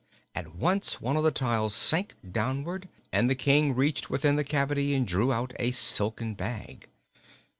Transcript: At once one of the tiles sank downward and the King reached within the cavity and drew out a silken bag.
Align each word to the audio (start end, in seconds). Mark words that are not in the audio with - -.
At 0.33 0.55
once 0.55 0.99
one 0.99 1.15
of 1.15 1.21
the 1.23 1.29
tiles 1.29 1.75
sank 1.75 2.15
downward 2.27 2.89
and 3.13 3.29
the 3.29 3.35
King 3.35 3.75
reached 3.75 4.09
within 4.09 4.35
the 4.35 4.43
cavity 4.43 4.95
and 4.95 5.05
drew 5.05 5.31
out 5.31 5.53
a 5.59 5.69
silken 5.69 6.33
bag. 6.33 6.89